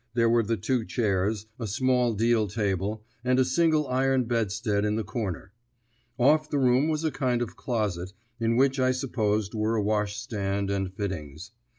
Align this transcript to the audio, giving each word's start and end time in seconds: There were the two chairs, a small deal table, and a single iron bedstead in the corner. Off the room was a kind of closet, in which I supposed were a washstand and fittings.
There 0.15 0.31
were 0.31 0.41
the 0.41 0.57
two 0.57 0.83
chairs, 0.83 1.45
a 1.59 1.67
small 1.67 2.13
deal 2.15 2.47
table, 2.47 3.03
and 3.23 3.37
a 3.37 3.45
single 3.45 3.87
iron 3.87 4.23
bedstead 4.23 4.83
in 4.83 4.95
the 4.95 5.03
corner. 5.03 5.51
Off 6.17 6.49
the 6.49 6.57
room 6.57 6.87
was 6.87 7.03
a 7.03 7.11
kind 7.11 7.39
of 7.39 7.55
closet, 7.55 8.11
in 8.39 8.55
which 8.55 8.79
I 8.79 8.93
supposed 8.93 9.53
were 9.53 9.75
a 9.75 9.83
washstand 9.83 10.71
and 10.71 10.91
fittings. 10.91 11.51